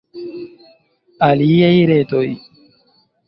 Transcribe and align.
Aliaj 1.27 1.75
retoj. 1.91 2.25